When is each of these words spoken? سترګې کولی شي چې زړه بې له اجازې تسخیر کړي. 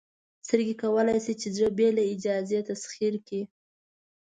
سترګې 0.45 0.75
کولی 0.83 1.17
شي 1.25 1.33
چې 1.41 1.47
زړه 1.55 1.69
بې 1.77 1.89
له 1.97 2.03
اجازې 2.13 2.59
تسخیر 2.69 3.13
کړي. 3.25 3.41